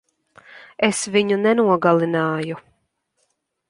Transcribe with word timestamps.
Es 0.87 1.03
viņu 1.17 1.39
nenogalināju. 1.43 2.61